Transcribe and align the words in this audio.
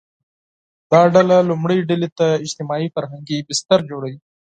دا 0.91 1.01
ډله 1.13 1.37
لومړۍ 1.49 1.79
ډلې 1.89 2.09
ته 2.17 2.27
اجتماعي– 2.45 2.87
فرهنګي 2.95 3.37
بستر 3.47 3.79
جوړوي 3.89 4.19